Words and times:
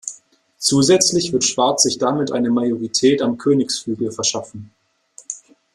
Zusätzlich 0.57 1.31
wird 1.31 1.43
Schwarz 1.43 1.83
sich 1.83 1.99
damit 1.99 2.31
eine 2.31 2.49
Majorität 2.49 3.21
am 3.21 3.37
Königsflügel 3.37 4.11
verschaffen. 4.11 4.71